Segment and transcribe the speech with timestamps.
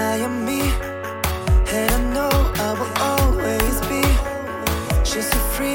[0.00, 0.60] I am me,
[1.74, 4.02] and I know I will always be.
[5.58, 5.74] Free,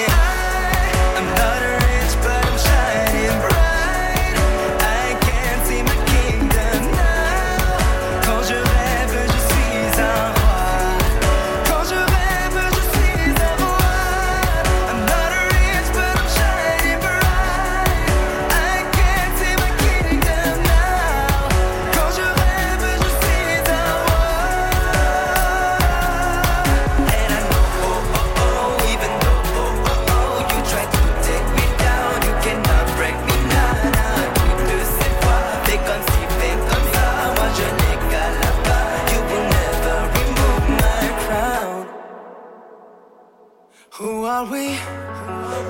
[43.95, 44.69] Who are we?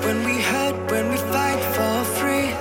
[0.06, 2.54] When we hurt, when we fight for free.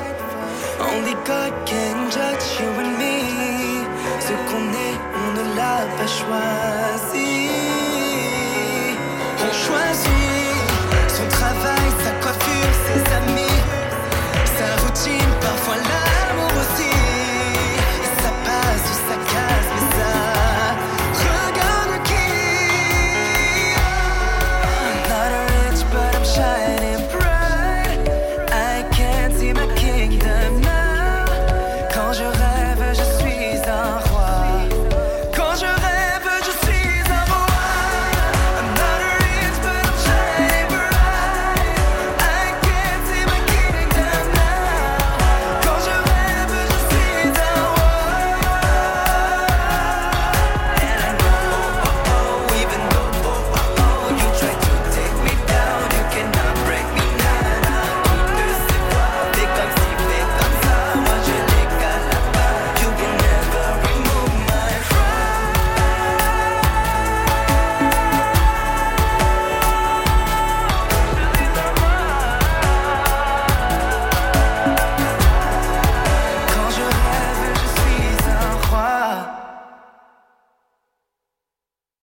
[0.80, 3.84] Only God can judge you and me.
[4.20, 7.50] Ce qu'on est, on ne l'a pas choisi.
[9.38, 10.19] On choisit.